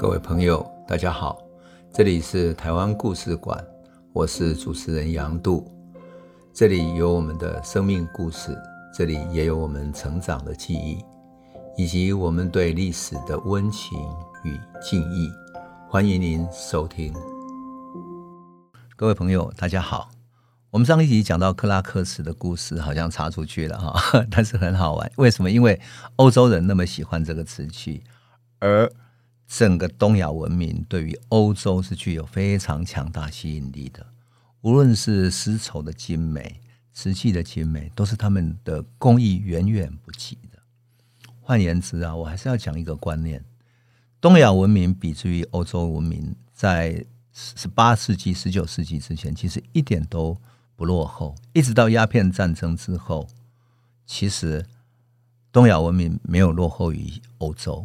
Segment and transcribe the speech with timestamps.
[0.00, 1.42] 各位朋友，大家好，
[1.92, 3.62] 这里是台湾故事馆，
[4.14, 5.70] 我是主持人杨度，
[6.54, 8.56] 这里有我们的生命故事，
[8.94, 11.04] 这里也有我们成长的记忆，
[11.76, 13.98] 以及我们对历史的温情
[14.42, 15.30] 与敬意。
[15.86, 17.14] 欢迎您收听。
[18.96, 20.08] 各位朋友，大家好。
[20.70, 25.12] 我们上一集讲到克拉克斯的故事，好像插出去了哈， 但是很好玩。
[25.16, 25.50] 为什么？
[25.50, 25.78] 因为
[26.16, 28.02] 欧洲人那么喜欢这个瓷器，
[28.60, 28.90] 而
[29.50, 34.06] 整个东亚文明对于欧洲是具有非常强大吸引力的，
[34.60, 36.60] 无论是丝绸的精美、
[36.92, 40.58] 瓷器的精美，都是他们的工艺远远不及的。
[41.40, 43.44] 换言之啊，我还是要讲一个观念：
[44.20, 50.40] 东亚文明比之于欧洲文明，在十八世纪、十九世纪之前，其实一点都
[50.76, 51.34] 不落后。
[51.52, 53.26] 一直到鸦片战争之后，
[54.06, 54.64] 其实
[55.50, 57.84] 东亚文明没有落后于欧洲。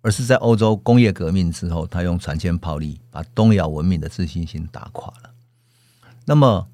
[0.00, 5.30] 而是在欧洲工业革命之后，他用船坚炮利把东亚文明的自信心打垮了。
[6.24, 6.68] 那么，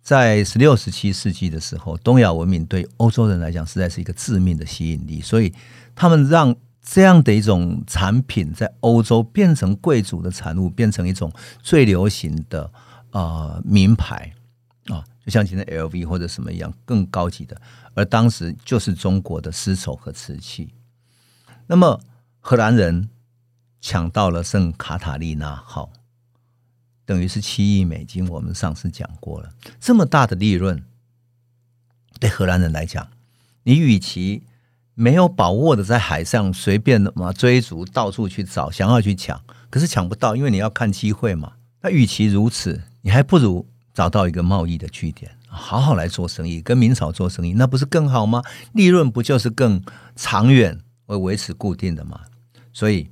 [0.00, 5.52] 在十六、十七世纪的时候，东亚文明对欧洲人来讲实在是一个致命的吸引力，所以
[5.94, 11.30] 他们让这样的一种产品在欧洲变成贵族的产物，变成一种
[11.62, 12.64] 最流行的
[13.10, 13.20] 啊、
[13.54, 14.32] 呃、名牌
[14.86, 17.60] 啊，就像今天 LV 或者什么一样更高级的。
[17.94, 20.72] 而当时就是中国的丝绸和瓷器。
[21.66, 22.00] 那么。
[22.44, 23.08] 荷兰人
[23.80, 25.92] 抢到了圣卡塔利娜号，
[27.04, 28.28] 等于是七亿美金。
[28.28, 30.82] 我们上次讲过了，这么大的利润，
[32.18, 33.08] 对荷兰人来讲，
[33.62, 34.42] 你与其
[34.94, 39.40] 没有把握的在海上随便的嘛追逐，到处去找，想要去抢，
[39.70, 41.52] 可是抢不到，因为你要看机会嘛。
[41.82, 48.42] 那与其如此，你还不如找到一个贸易的据点，好好来做生意，跟明朝做生意，那不是更好吗？
[48.72, 49.80] 利润不就是更
[50.16, 52.20] 长远，会维持固定的吗？
[52.72, 53.10] 所以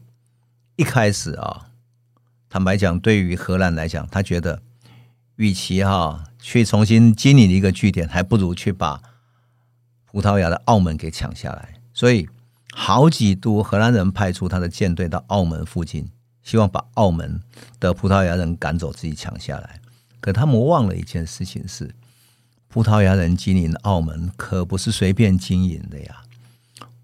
[0.77, 1.69] 一开始啊，
[2.49, 4.63] 坦白讲，对于荷兰来讲，他觉得，
[5.37, 9.01] 与其哈去重新经营一个据点，还不如去把
[10.07, 11.75] 葡萄牙的澳门给抢下来。
[11.93, 12.29] 所以
[12.73, 16.11] 好几度荷兰人派出他的舰队到澳门附近，
[16.43, 17.43] 希望把澳门
[17.79, 19.81] 的葡萄牙人赶走，自己抢下来。
[20.21, 21.95] 可他们忘了一件事情是，
[22.69, 26.23] 葡萄牙人经营澳门可不是随便经营的呀。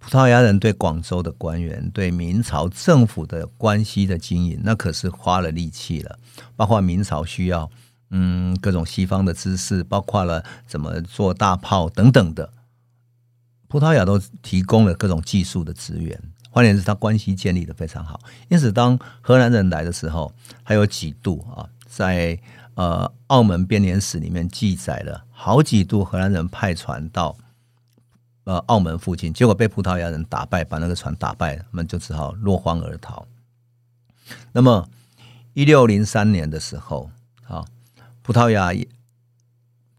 [0.07, 6.17] 葡萄牙人对广州的官员、对明朝政府的关系的经营，那可是花了力气了。
[6.55, 7.69] 包括明朝需要，
[8.11, 12.53] 嗯，各种西方的知识，包括了怎么做大炮等等的，
[13.67, 16.23] 葡萄牙都提供了各种技术的资源。
[16.51, 18.21] 换言之，他关系建立的非常好。
[18.49, 22.39] 因此，当荷兰人来的时候，还有几度啊，在
[22.75, 27.37] 呃澳门编年史里面记载了好几度荷兰人派船到。
[28.47, 33.27] 呃，澳门附近，结果被葡萄牙人打败，把那个船打败了，他们就只好落荒而逃。
[34.53, 34.89] 那么，
[35.53, 37.11] 一六零三年的时候，
[37.49, 37.65] 啊，
[38.23, 38.73] 葡萄牙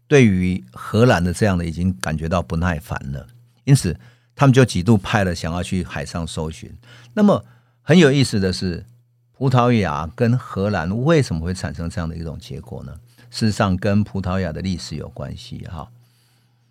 [0.06, 3.26] 对于荷兰的这样的已经感觉到不耐烦了，
[3.64, 4.00] 因此
[4.34, 6.74] 他们就几度派了想要去海上搜寻。
[7.12, 7.44] 那么
[7.82, 8.86] 很有意思的是，
[9.32, 12.98] 葡萄牙跟荷兰为什么会产生这样的一种结果呢？
[13.28, 15.86] 事实上，跟葡萄牙的历史有关系，哈。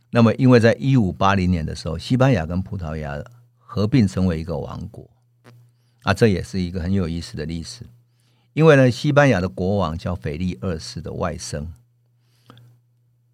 [0.10, 3.22] 那么，因为在一五八零年的时候，西班牙跟葡萄牙
[3.58, 5.06] 合并成为一个王国，
[6.04, 7.86] 啊，这也是一个很有意思的历史。
[8.54, 11.68] 因为呢，西班牙的国王叫腓力二世的外甥，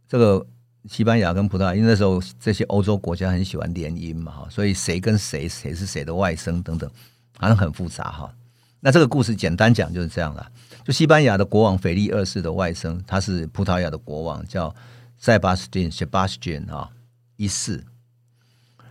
[0.08, 0.46] 这个
[0.86, 6.90] 西班牙跟葡萄牙，因为那时候这些欧洲国家很喜欢联姻嘛，哈，所以谁跟谁，谁是谁的外甥等等，
[7.38, 8.34] 好像很复杂哈。
[8.80, 10.52] 那这个故事简单讲就是这样了，
[10.84, 14.76] 就西班牙的国王腓力二世的外甥，他是葡萄牙的国王，叫。
[15.24, 16.90] 塞巴斯汀 （Sebastian） 啊，
[17.38, 17.86] 一世，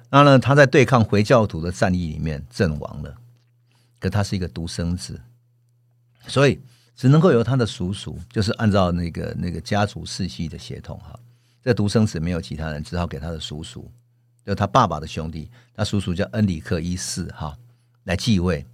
[0.09, 3.15] 那呢，他在对抗回教徒的战役里面阵亡了。
[4.01, 5.21] 可他是一个独生子，
[6.27, 6.59] 所以
[6.97, 11.21] 只能够由他的叔叔，就是按照那个那个家族世系的血统哈。
[11.63, 13.93] 这独生子没有其他人，只好给他的叔叔，
[14.47, 17.59] 就他爸爸的兄弟，他叔叔叫恩里克一世哈，
[18.05, 18.65] 来继位。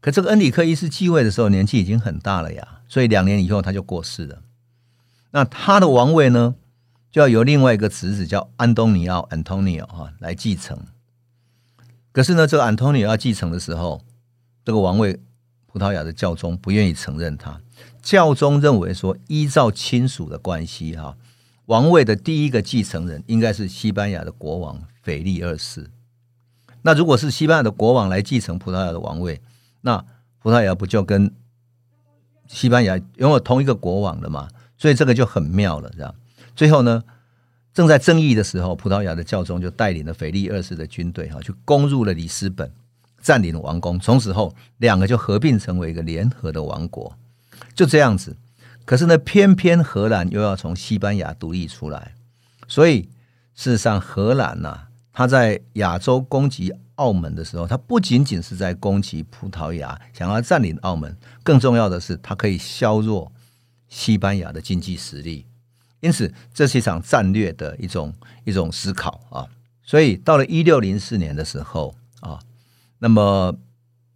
[0.00, 4.40] 可这个恩里克一世继位的时候，年纪已经很大了呀，所以两年以后他就过世了。
[5.32, 6.54] 那他的王位呢？
[7.16, 10.78] 就要由另外一个侄子叫安东尼奥 （Antonio） 哈来继承。
[12.12, 14.02] 可是呢，这个安东尼奥要继承的时候，
[14.66, 15.18] 这个王位
[15.64, 17.62] 葡萄牙的教宗不愿意承认他。
[18.02, 21.16] 教宗认为说，依照亲属的关系哈，
[21.64, 25.88] 王位的第一个继承人应该是西班牙的国王腓力二世。
[26.82, 29.40] 那如果是西班牙的国王来继承葡萄牙的王位，
[29.80, 30.04] 那
[30.40, 31.34] 葡萄牙不就跟
[32.46, 34.50] 西班牙拥有同一个国王了吗？
[34.76, 36.14] 所以这个就很妙了，这样。
[36.56, 37.04] 最后呢，
[37.74, 42.72] 正在争议的时候，葡萄牙的教宗就带领了腓力二世的军队哈，去攻入了里斯本，
[43.20, 47.14] 占领了王宫，从此后两个就合并成为一个联合的王国，
[47.74, 48.36] 就这样子。
[48.86, 52.14] 可是呢，偏偏荷兰又要从西班牙独立出来，
[52.66, 53.02] 所以
[53.54, 63.30] 事实上荷兰呢、啊，他在亚洲攻击澳门的时候，他不仅仅是在攻击葡萄牙，想要占领澳门，更重要的是，他可以削弱
[63.88, 65.44] 西班牙的经济实力。
[66.00, 68.12] 因此，这是一场战略的一种
[68.44, 69.46] 一种思考啊。
[69.82, 72.38] 所以到了一六零四年的时候啊，
[72.98, 73.54] 那么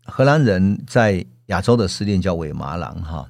[0.05, 3.29] 荷兰人在亚洲的司令叫韦马郎哈，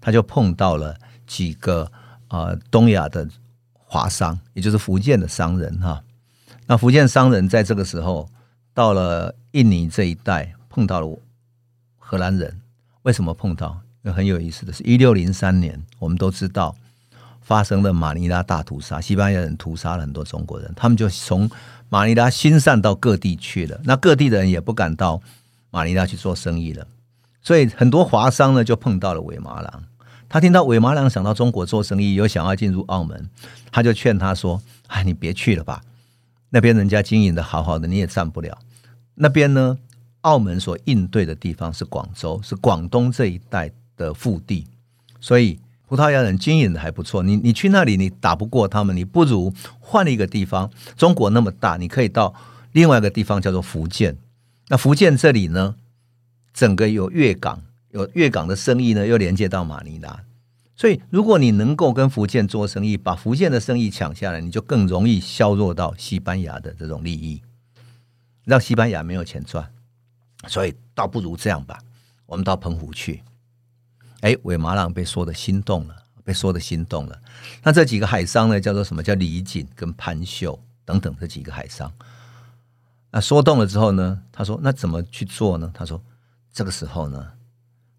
[0.00, 0.96] 他就碰到了
[1.26, 1.90] 几个
[2.28, 3.28] 啊东亚的
[3.72, 6.02] 华商，也就是福建的商人哈。
[6.66, 8.28] 那福建商人在这个时候
[8.72, 11.18] 到了印尼这一带碰到了
[11.98, 12.60] 荷兰人，
[13.02, 13.80] 为什么碰到？
[14.04, 16.74] 很有意思的是，一六零三年我们都知道
[17.42, 21.50] 发生了马尼拉大屠杀，西班牙人屠杀了很多中国人，他们就从
[21.88, 25.20] 马尼拉分散到各地去了，那各地的人也不敢到
[25.70, 26.86] 马尼拉去做生意了，
[27.42, 29.84] 所以很多华商呢就碰到了韦马郎。
[30.28, 33.28] 他听到韦马郎想到中国做生意，有想要进入澳门，
[33.70, 35.82] 他就劝他说：“哎，你别去了吧，
[36.50, 38.56] 那边人家经营的好好的，你也占不了。
[39.16, 39.76] 那边呢，
[40.22, 44.66] 澳门所应对的地方是广州，是广东这一带的腹地，
[45.20, 45.58] 所以。”
[45.92, 50.70] 葡萄牙人经营的还不错，你你去那里你打不过他们，你不如换一个地方。
[50.96, 52.34] 中国那么大，你可以到
[52.72, 54.16] 另外一个地方叫做福建。
[54.68, 55.74] 那福建这里呢，
[56.54, 60.24] 整个有粤港，有粤港的生意呢，又连接到马尼拉。
[60.74, 67.42] 所以，如果你能够跟福建做生意，把福建的生意抢下来，你就更容易削弱到西班牙的这种利益，
[68.46, 69.70] 让西班牙没有钱赚。
[70.48, 71.78] 所以，倒不如这样吧，
[72.24, 73.22] 我们到澎湖去。
[74.22, 77.20] 哎，韦马郎被说的心动了，被说的心动了。
[77.62, 79.02] 那这几个海商呢，叫做什么？
[79.02, 81.92] 叫李锦跟潘秀等等这几个海商。
[83.10, 86.00] 那说动了之后呢，他说：“那怎么去做呢？”他说
[86.54, 87.32] ：“这个时候呢，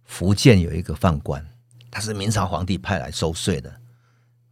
[0.06, 1.46] 福建有一个犯官，
[1.92, 3.72] 他是明朝皇帝派来收税的，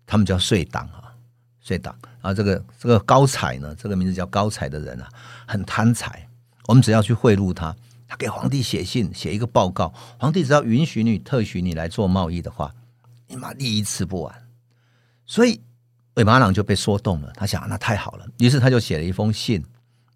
[0.06, 1.16] 他们叫税党啊，
[1.62, 2.34] 税党啊。
[2.34, 5.10] 这个这个高采呢，这个名字叫高采的人啊，
[5.48, 6.28] 很贪财。
[6.68, 7.74] 我们只要去贿赂他。”
[8.12, 9.94] 他给皇帝写信，写一个报告。
[10.20, 12.76] 皇帝只要允许你、特许你来做贸易的话，
[13.28, 14.50] 你妈利益吃不完。
[15.26, 15.62] 所以
[16.16, 17.32] 韦马郎就被说动了。
[17.34, 19.64] 他想，那太好了，于是他就写了一封信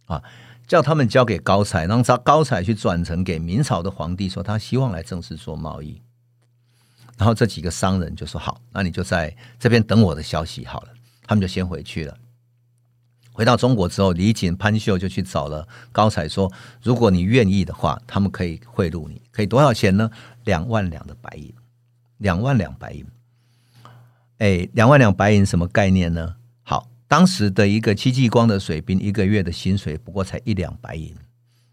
[0.08, 0.22] 啊，
[0.68, 6.02] 叫他们交给高才，让高才去转呈给明朝的皇帝，说他希望来正式做贸易。
[7.18, 10.90] 然后这几个商人就说：“好，那你就在这边等我的消息好了。”
[11.26, 12.18] 他们就先回去了。
[13.36, 16.50] 回到中国之后，李锦、潘秀就去找了高采，说
[16.82, 20.10] ：“如果你愿意的话，他们可以贿赂你，可以多少钱呢？
[20.46, 21.54] 两万两的白银，
[22.20, 23.06] 两万两白银。
[24.38, 26.36] 哎，两万两白银什么概念呢？
[26.64, 31.14] 好，当时的一个戚继光的水兵一个月的薪水不过才一两白银，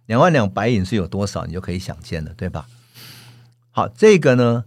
[0.06, 2.66] 两万两白银是有多少，你就可以想见了，对吧？
[3.70, 4.64] 好，这个呢，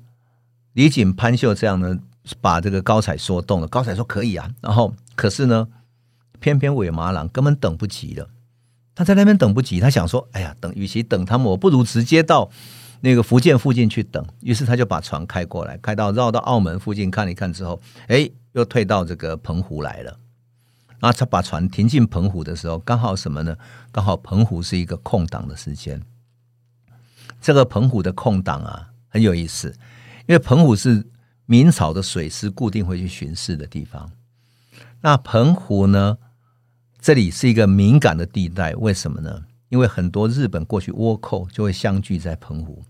[0.71, 2.00] 李锦、潘秀这样呢，
[2.39, 3.68] 把这个高采说动了。
[3.68, 5.68] 高采说可以啊，然后可是呢？
[6.45, 8.30] 偏偏韦马郎根本等不及了，
[8.94, 12.51] 他在那边等不及，他想说：“哎呀，等与其等他们，我不如直接到
[13.01, 20.19] 那个福建附近去等。”于是他就把船开过来，开到绕到澳门附近看一看之后，哎，又退到这个澎湖来了。
[21.00, 23.57] 然后他把船停进澎湖的时候，刚好什么呢？
[23.91, 26.00] 刚好澎湖是一个空档的时间。
[27.41, 29.74] 这个澎湖的空档啊，很有意思，
[30.27, 31.08] 因为澎湖是
[31.48, 34.12] 明朝的水师固定会去巡视的地方。
[35.01, 36.19] 那澎湖呢？
[37.05, 39.39] 这里是一个敏感的地带，为什么呢？
[39.69, 42.81] 因为很多日本过去倭寇就会相聚在澎湖，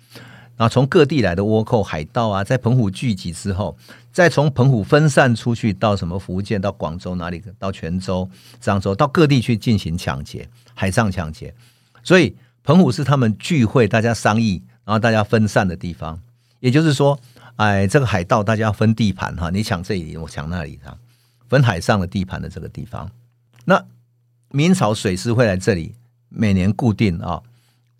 [0.55, 3.77] 然后从各地来的倭寇、海盗啊，在澎湖聚集之后，
[4.13, 8.29] 再从澎湖分散出去到什么福建、到广州哪里、到泉州、
[8.63, 11.53] 漳州，到各地去进行抢劫、海上抢劫。
[12.01, 16.17] 所以澎湖是他们聚会、大家商议，然后大家分散的地方。
[16.61, 17.19] 也就是说，
[17.57, 20.79] 哎，这个海盗大家分地盘哈，你抢这里，我抢那里，
[21.49, 23.11] 分海上的地盘的这个地方，
[23.65, 23.85] 那。
[24.55, 25.95] 明朝水师会来这里，
[26.29, 27.41] 每年固定啊，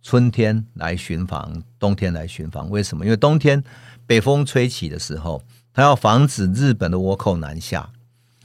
[0.02, 2.70] 春天来巡防，冬天来巡防。
[2.70, 3.04] 为什么？
[3.04, 3.62] 因为冬天
[4.08, 5.44] 北风吹起的时候，
[5.74, 7.92] 他要防止日本的倭寇南下；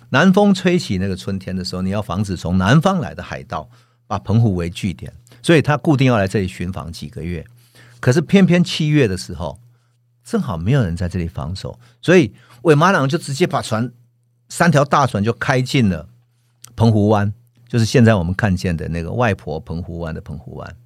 [0.09, 3.71] 南风吹起那个春天的时候，你要防止从南方来的海盗
[4.09, 7.47] 把澎湖为据点，所以他固定要来这里巡防几个月。
[8.01, 9.61] 可是偏偏七月的时候，
[10.25, 13.93] 正好没有人在这里防守，所以韦马朗就直接把船
[14.49, 16.09] 三条大船就开进了
[16.75, 17.33] 澎湖湾。
[17.71, 20.77] 就是现在我们看见的那个外婆澎湖湾的澎湖湾，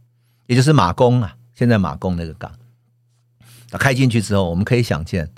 [0.46, 2.52] 也就是马公啊，现在马公那个港。
[3.70, 5.32] 那开进去之后，我们可以想见，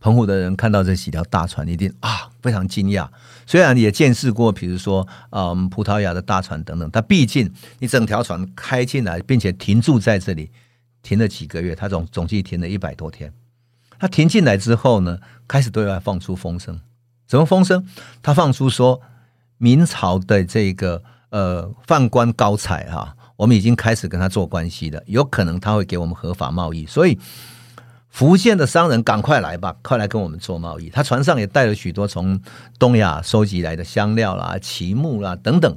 [0.00, 3.06] 澎湖的人看到这几条大船，一定啊，非常惊讶。
[3.44, 10.50] 虽然也见识过，比如说，嗯，葡萄牙的大船等等，但毕竟你整条船开进来，并且停住在这里，
[11.02, 13.30] 停了几个月，他总总计停了一百多天。
[13.98, 16.80] 他停进来之后呢，开始对外放出风声，
[17.28, 17.86] 什么风声？
[18.22, 19.02] 他放出说，
[19.58, 27.18] 明朝的这个呃宦官高才哈、我们已经开始跟他做关系了，有可能他会给我们合法贸易，所以。
[28.08, 30.88] 福建的商人，赶快来吧，快来跟我们做贸易。
[30.88, 32.40] 他船上也带了许多从
[32.78, 35.76] 东亚收集来的香料啦、漆木啦等等，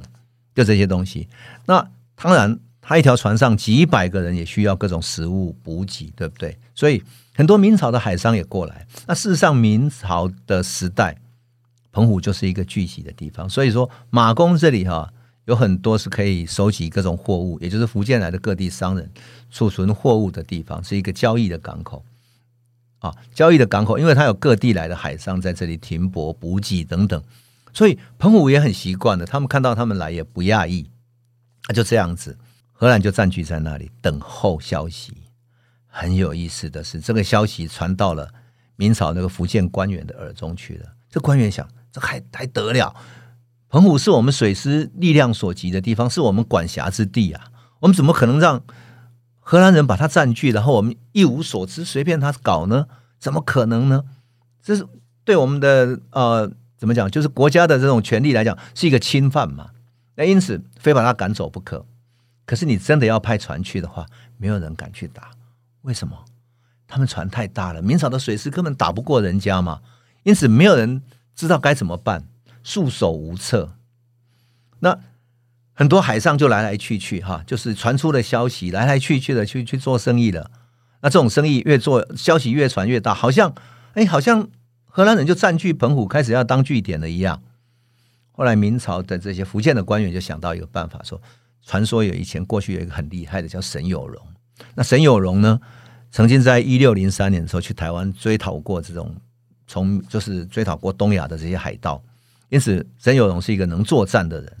[0.54, 1.28] 就这些东西。
[1.66, 6.58] 那当然，他一条船上几百个人也需要各种食物补给，对不对？
[6.74, 8.86] 所以很多明朝的海商也过来。
[9.06, 11.18] 那事实上，明朝的时代，
[11.92, 13.48] 澎湖就是一个聚集的地方。
[13.48, 15.12] 所以说，马公这里哈
[15.44, 19.10] 有很多是可以收集各种货物，也就是福建来的各地商人
[19.50, 22.04] 储存货物的地方，是一个交易的港口。
[23.00, 27.22] 啊，交易的港口，因为它有各地来的海商在这里停泊补给等等，
[27.72, 29.24] 所以澎湖也很习惯的。
[29.24, 30.90] 他们看到他们来也不讶异，
[31.68, 32.36] 啊，就这样子，
[32.72, 35.14] 荷兰就占据在那里等候消息。
[35.86, 38.28] 很有意思的是，这个消息传到了
[38.76, 40.86] 明朝那个福建官员的耳中去了。
[41.08, 42.94] 这官员想，这还还得了？
[43.68, 47.46] 澎湖是我们水师力量所及的地方，是我们管辖之地啊，
[47.80, 48.62] 我们怎么可能让？
[49.42, 52.86] 荷兰人把它占据，然后我们一无所知，随便他搞呢？
[53.18, 54.04] 怎么可能呢？
[54.62, 54.86] 这是
[55.24, 57.10] 对我们的呃，怎么讲？
[57.10, 59.70] 就是国家的这种权利来讲，是一个侵犯嘛。
[60.14, 61.84] 那因此，非把他赶走不可。
[62.46, 64.06] 可是你真的要派船去的话，
[64.36, 65.30] 没有人敢去打。
[65.82, 66.16] 为什么？
[66.86, 69.80] 他们船太大了，明朝的水师根本打不过人家嘛。
[70.22, 71.02] 因此，没有人
[71.34, 72.26] 知道该怎么办，
[72.62, 73.76] 束手无策。
[74.80, 74.98] 那。
[75.72, 80.50] 很多海上就来来去去，哈，就是传出了消息，来来去去的去去做生意了。
[81.00, 83.54] 那这种生意越做，消息越传越大，好像，
[83.94, 84.46] 哎，好像
[84.84, 87.42] 荷兰人就占据澎湖，开始要当据点了一样。
[88.32, 91.18] 后来明朝的这些福建的官员就想到一个办法，说，
[91.64, 94.22] 传说有以前过去有一个很厉害的叫沈有容。
[94.74, 95.58] 那沈有容呢，
[96.10, 99.16] 曾经在一六零三年的时候去台湾追讨过这种
[99.70, 102.02] 从就是追讨过东亚的这些海盗，
[102.48, 104.52] 因此沈有容是一个能作战的人。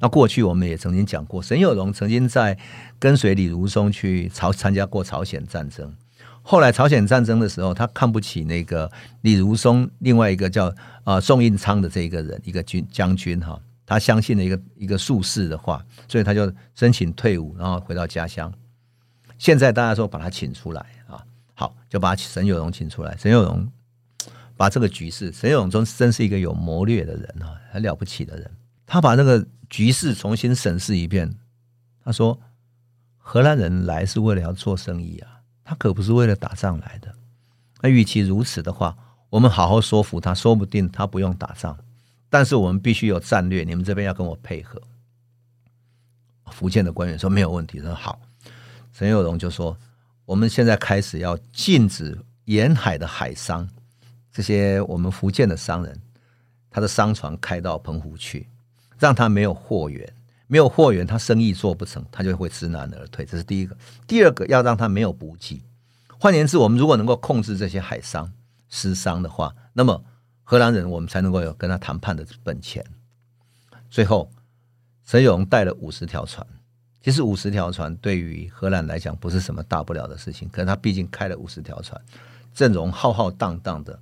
[0.00, 2.58] 那过去我们也曾经讲过，沈有容曾经在
[2.98, 5.94] 跟随李如松去朝参加过朝鲜战争。
[6.42, 18.52] 后来朝鲜战争的时候，他看不起那个李如松，另外一个叫啊宋应昌的这一个人，一个军将军哈，他相信了一个一个术士的话，所以他就申请退伍，然后回到家乡。
[19.38, 21.22] 现在大家说把他请出来啊，
[21.54, 23.16] 好，就把沈有容请出来。
[23.16, 23.68] 沈有容
[24.56, 28.50] 把这个局势，沈永忠真是一个有谋略的人啊，很了不起的人。
[28.86, 31.36] 他把那个局势重新审视一遍。
[32.04, 32.40] 他说
[33.18, 37.12] ：“荷兰人来是为了要做生意啊，他可不是为了打仗来的。
[37.80, 38.96] 那与其如此的话，
[39.28, 41.76] 我们好好说服他，说不定他不用打仗。
[42.30, 44.80] 但是我们必须有战略，你们这边要跟我配合。”
[46.52, 48.20] 福建的官员说：“没有问题。”说：“好。”
[48.94, 49.76] 沈有荣就说
[50.24, 53.68] ：“我们现在开始要禁止沿海的海商，
[54.36, 55.98] 这些我们福建的商人，
[56.68, 58.50] 他的商船开到澎湖去。”
[58.98, 60.10] 让他没有货源，
[60.46, 63.24] 没有货源，他生意做不成，他就会知难而退。
[63.24, 63.76] 这是第一个。
[64.06, 65.62] 第二个，要让他没有补给。
[66.18, 68.32] 换言之，我们如果能够控制这些海商、
[68.70, 70.02] 私商的话，那么
[70.44, 72.84] 荷兰人我们才能够有跟他谈判的本钱。
[73.90, 74.30] 最后，
[75.04, 76.46] 沈永带了五十条船。
[77.02, 82.00] 其实五十条船对于荷兰来讲不是什么大不了的事情，可是他毕竟开了五十条船，
[82.54, 84.00] 阵容浩浩荡荡的，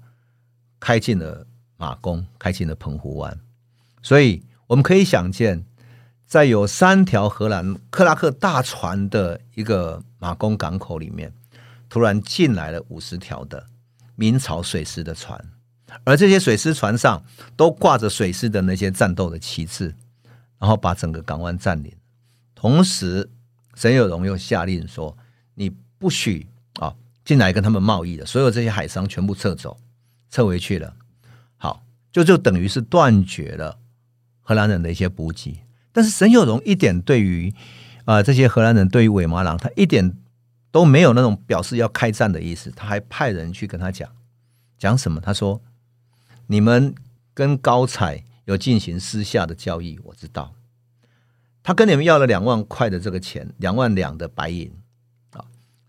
[0.84, 1.46] 开进了
[1.78, 3.40] 马公，开进了澎湖湾，
[4.02, 4.42] 所以。
[4.66, 5.62] 我们可以想见，
[6.26, 11.30] 在有三条荷兰克拉克大船的一个马公港口里面，
[11.90, 13.66] 突然进来了五十条的
[14.16, 15.38] 明朝水师的船，
[16.04, 17.22] 而这些水师船上
[17.56, 19.94] 都挂着水师的那些战斗的旗帜，
[20.58, 21.94] 然后把整个港湾占领。
[22.54, 23.30] 同时，
[23.74, 25.14] 沈有容又下令说
[25.54, 26.48] ：“你不许
[26.80, 29.76] 啊进来跟他们贸易的，所有这些海商全部撤走，
[30.34, 30.96] 撤回去了。”
[31.56, 33.78] 好，就就等于是断绝了。
[34.42, 35.60] 荷兰人的一些补给，
[35.92, 37.54] 但是沈有容一点对于
[38.04, 40.14] 啊、这些荷兰人对于伪马郎，他一点
[40.70, 44.10] 都没有那种表示要开战的意思，他还派人去跟他讲
[44.76, 45.20] 讲什么？
[45.20, 45.62] 他说
[46.48, 46.94] ：“你们
[47.32, 50.52] 跟高彩有进行私下的交易，我知道。
[51.62, 54.70] 他跟你们要了两万块的这个钱，两万两的白银，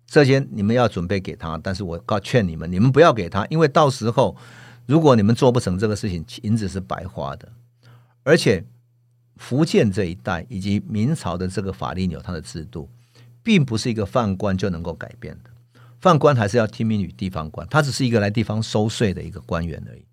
[0.08, 4.38] 这些你们要准备给他，但是我告劝你们，你们不要给他，因为到时候
[4.86, 7.52] 如果你们做不成这个事情，银子是白花的。”
[8.24, 8.66] 而且，
[9.38, 12.90] 福建这一带以及明朝的这个法令有它的制度，
[13.44, 15.52] 并不是一个犯官就能够改变的。
[16.00, 20.06] 犯官还是要听命于地方官，他只是一个来地方收税的一个官员而已。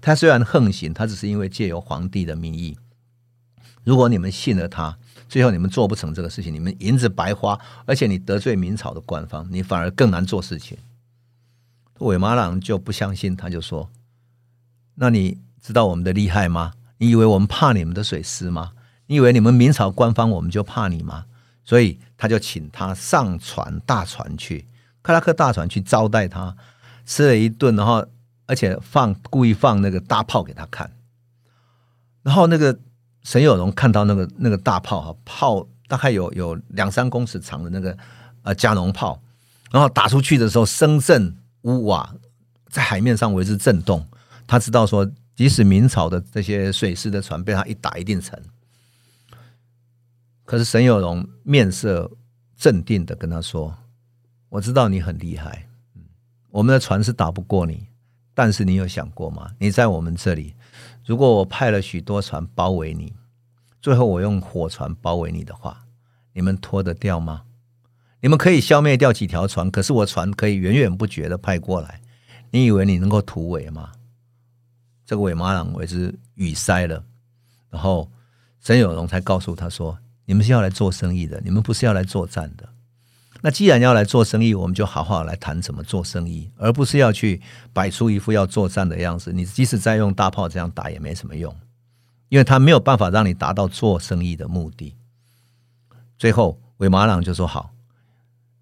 [0.00, 2.76] 他虽然横行，他只是因为借由皇帝的名义。
[3.84, 10.78] 如果你们信了他，最后你们做不成这个事情，你们银子白花，而且你得罪明朝的官方，你反而更难做事情。
[11.98, 13.90] 韦马郎就不相信，他就说
[14.96, 16.74] ：“那你知道我们的厉害吗？
[16.98, 18.72] 你以为我们怕你们的水师吗？
[19.06, 21.24] 你以为你们明朝官方我们就怕你吗？”
[21.64, 24.68] 所以他就请他上船大船去，
[25.02, 26.56] 克拉克大船去招待他，
[27.04, 28.06] 吃了一顿，然后
[28.46, 30.92] 而且放故意放那个大炮给他看，
[32.22, 32.78] 然后那个。
[33.26, 37.98] 沈有容看到那个那个大炮哈，炮大概有有两三公尺长的那个
[38.42, 39.20] 呃加农炮，
[39.72, 42.14] 然后打出去的时候声震屋瓦，
[42.68, 44.06] 在海面上为之震动。
[44.46, 48.40] 他知道说，即使明朝的这些水师的船被他一打一定沉。
[50.44, 52.08] 可是沈有容面色
[52.56, 53.76] 镇定的跟他说
[54.50, 55.66] ：“我知道你很厉害，
[56.50, 57.88] 我们的船是打不过你，
[58.34, 59.50] 但是你有想过吗？
[59.58, 60.54] 你在我们这里。”
[61.06, 63.14] 如果我派了许多船包围你，
[63.80, 65.86] 最后我用火船包围你的话，
[66.32, 67.44] 你们拖得掉吗？
[68.20, 72.00] 你们可以消灭掉几条船，可是我船可以源源不绝的派过来，
[72.50, 73.92] 你以为你能够突围吗？
[75.04, 77.04] 这个韦马朗为之语塞了，
[77.70, 78.10] 然后
[78.58, 79.96] 沈有容才告诉他说
[80.26, 82.68] ：“你们是要来做生意的，你们不是要来作战的。”
[83.42, 87.40] 那既然要来做生意，我们就好好来谈怎么做生意，而不是要去
[87.72, 89.32] 摆出一副要作战的样子。
[89.32, 91.54] 你即使再用大炮这样打也没什么用，
[92.28, 94.96] 因为他没有办法让你达到做生意的目的。
[96.18, 97.72] 最后，韦马朗就说：“好。”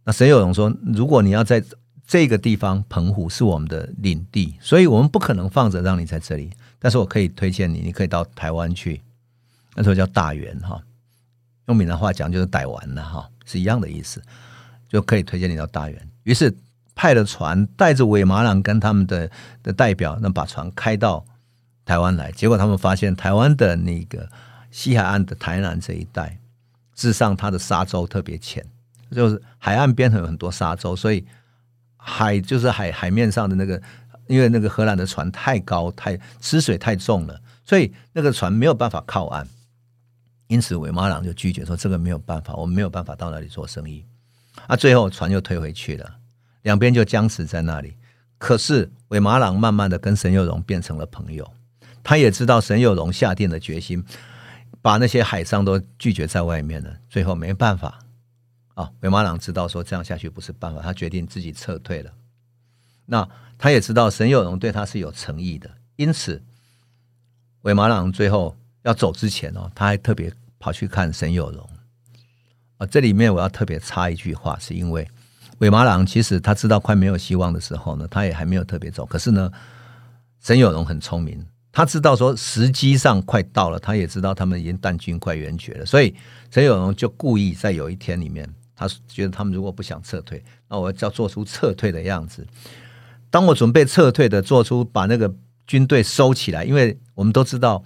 [0.04, 1.64] 那沈有荣说：“如果你要在
[2.06, 6.50] 这个地方，澎湖是我们的领地，所以我们不可能放着让你在这里。
[6.78, 9.00] 但是我可以推荐你，你可以到台湾去，
[9.74, 10.82] 那时候叫大员哈，
[11.68, 14.20] 用闽南话讲就是逮完了哈，是一样的意思。”
[14.94, 16.56] 就可以推荐你到大员，于是
[16.94, 19.28] 派了船带着韦马朗跟他们的
[19.60, 21.26] 的代表，那把船开到
[21.84, 22.30] 台湾来。
[22.30, 24.30] 结果他们发现台湾的那个
[24.70, 26.38] 西海岸的台南这一带，
[26.94, 28.64] 事实上它的沙洲特别浅，
[29.10, 31.26] 就是海岸边有很多沙洲，所以
[31.96, 33.82] 海就是海海面上的那个，
[34.28, 39.44] 因为那个荷兰的船太高太吃水太重了，所以那个船没有办法靠岸。
[40.46, 44.04] 因此韦马朗就拒绝说：“这个没有办法，我们没有办法到那里做生意。”
[44.66, 46.16] 啊，最后船又退回去了，
[46.62, 47.96] 两边就僵持在那里。
[48.38, 51.50] 可是韦马朗慢慢的跟沈有容变成了朋友，
[52.02, 54.04] 他也知道沈有容下定了决心，
[54.82, 56.96] 把那些海商都拒绝在外面了。
[57.08, 58.00] 最后没办法，
[58.74, 62.12] 啊，韦马朗知道说这样下去不是办法，他决定自己撤退了。
[63.06, 66.42] 那他也知道沈有容对他是有诚意的，因此
[67.62, 71.66] 韦马朗最后要走之前哦，他还特别跑去看沈有容。
[72.78, 75.06] 啊，这里面我要特别插一句话，是因为
[75.58, 79.06] 韦马郎其实他知道快没有希望的时候呢，他也还没有特别走。
[79.06, 79.50] 可是呢，
[80.42, 86.14] 沈有容很聪明，他知道说时机上快到了，他也知道他们已经弹尽快援绝了，所以
[86.50, 92.44] 沈有容就故意在有一天里面，他觉得他们如果不想撤退，那我要做出撤退的样子。
[93.30, 95.32] 当我准备撤退的，做出把那个
[95.66, 97.84] 军队收起来，因为我们都知道。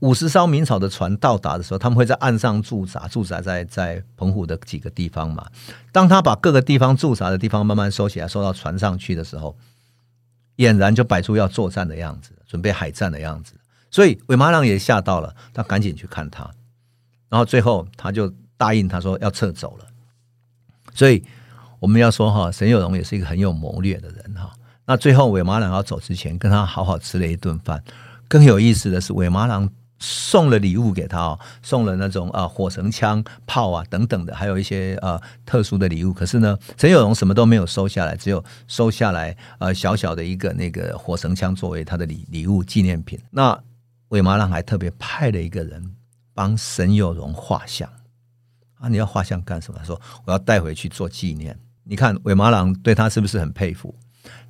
[0.00, 5.44] 五十艘明朝的船到达的时候，他们会在岸上驻扎，驻扎在在澎湖的几个地方嘛。
[5.90, 9.56] 当他把各个地方驻扎的地方慢慢收起来，收到船上去的时候，
[10.58, 13.54] 俨然就摆出要作战的样子，准备海战的样子。
[13.90, 16.48] 所以韦马郎也吓到了，他赶紧去看他，
[17.28, 19.86] 然后最后他就答应他说要撤走了。
[20.94, 21.24] 所以
[21.80, 24.52] 我们要说哈，沈有容也是一个很有谋略的人哈。
[24.86, 27.82] 那最后韦马郎要走之前，跟他好好吃了一顿饭。
[28.28, 29.68] 更有意思的是，韦马郎。
[29.98, 36.12] 送了礼物给他哦，送了那种啊火绳枪、炮啊等等的，还有一些呃特殊的礼物。
[36.12, 43.18] 可是呢，沈有容什么都没有收下来，只有收下来呃小小的一个那个火绳枪作为他的礼礼物纪念品。
[43.30, 43.58] 那
[44.08, 45.96] 韦马郎还特别派了一个人
[46.32, 47.90] 帮沈有容画像
[48.78, 49.80] 啊，你要画像干什么？
[49.84, 51.58] 说我要带回去做纪念。
[51.82, 53.94] 你看韦马郎对他是不是很佩服？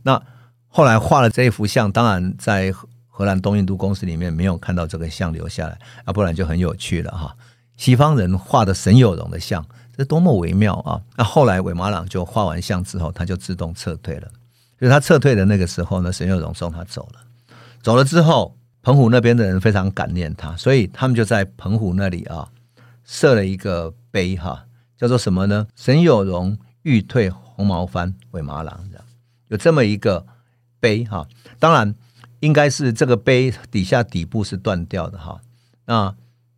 [0.02, 0.22] 那
[0.66, 2.74] 后来画了这一幅像，当然在。
[3.18, 5.76] 荷兰东印度公司里面没有看到这个像留下来，
[6.06, 7.36] 要不然就很有趣了哈。
[7.76, 11.02] 西方人画的沈有容的像，这多么微妙啊！
[11.16, 14.28] 那后来韦马朗就画完像之后，他就自动撤退了。
[14.78, 17.20] 所以他撤退的那个时候呢，沈有容送他走了。
[17.82, 22.48] 走了之后，澎湖那边的人非常感念他，所以他们就在澎湖那里啊
[23.04, 24.64] 设了一个碑哈，
[24.96, 25.66] 叫做什么呢？
[25.74, 29.04] 沈有容欲退红毛番韦马朗这样，
[29.48, 30.24] 有这么一个
[30.78, 31.26] 碑哈。
[31.58, 31.92] 当然。
[32.40, 35.40] 应该是这个碑底下底部是断掉的哈，
[35.86, 36.14] 那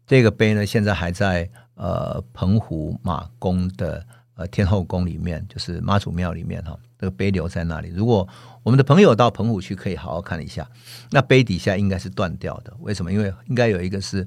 [0.06, 7.88] 这个碑呢，现在还在呃澎湖马公的呃天后宫里面，就是妈祖庙里面哈，这个碑留在那里。
[7.88, 8.28] 如果
[8.62, 10.68] 我们的朋友到澎湖去，可以好好看一下。
[11.10, 13.12] 那碑底下应该是断掉的，为什么？
[13.12, 14.26] 因为应该有一个是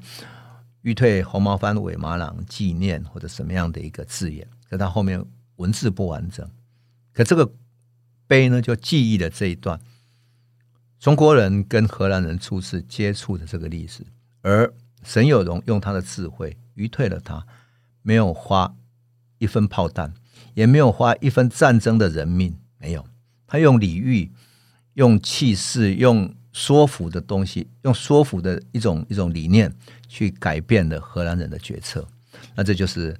[0.81, 5.23] 玉退红毛番尾马郎纪念或者什么样的一个字眼，可它后面
[5.57, 6.49] 文字不完整。
[7.13, 7.53] 可这个
[8.25, 9.79] 碑呢，就记忆了这一段
[11.03, 14.05] 中国人跟荷兰人初次接触的这个历史，
[14.39, 17.45] 而沈有容用他的智慧愚退了他，
[18.01, 18.73] 没有花
[19.37, 20.13] 一分炮弹，
[20.53, 23.05] 也没有花一分战争的人命，没有。
[23.45, 24.31] 他用礼遇、
[24.93, 29.75] 用气势、用说服的东西，用说服的一种一种理念，
[30.07, 32.07] 去改变了荷兰人的决策。
[32.55, 33.13] 那这就是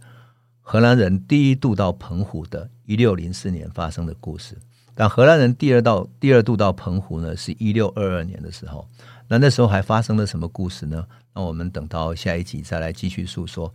[0.61, 4.57] 荷兰人第一度到澎湖的一六零四年发生的故事。
[4.95, 8.88] 但荷兰人第二到第二度到澎湖呢，是一六二二年的时候。
[9.27, 11.06] 那那时候还发生了什么故事呢？
[11.34, 13.73] 那我们等到下一集再来继续诉说。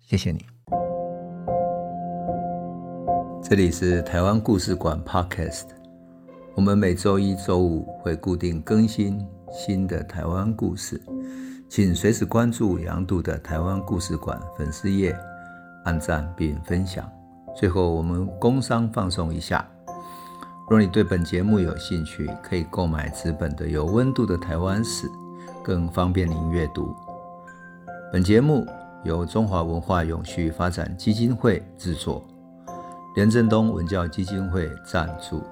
[0.00, 0.44] 谢谢你。
[3.42, 5.68] 这里是台湾故事馆 Podcast，
[6.54, 11.00] 我们每周一、周五会固定更新新的台湾故事，
[11.68, 15.16] 请随时关注杨度的台湾故事馆粉丝页，
[15.84, 17.10] 按赞并分享。
[17.56, 19.66] 最后，我们工商放送一下。
[20.70, 25.08] 若你对本节目有兴趣，可以购买纸本的《有温度的台湾史》，
[25.64, 26.94] 更方便您阅读。
[28.12, 28.64] 本节目
[29.02, 32.24] 由中华文化永续发展基金会制作，
[33.16, 35.42] 连振东文教基金会赞助。